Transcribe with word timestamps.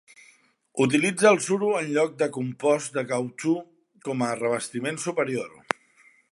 Utilitza 0.85 1.27
el 1.31 1.37
suro 1.47 1.69
en 1.81 1.91
lloc 1.97 2.15
de 2.23 2.29
compost 2.39 2.97
de 2.97 3.05
cautxú 3.13 3.55
com 4.09 4.27
a 4.29 4.33
revestiment 4.43 5.01
superior. 5.09 5.57